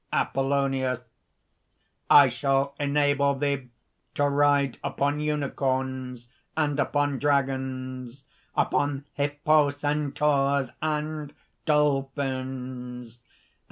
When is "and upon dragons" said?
6.57-8.23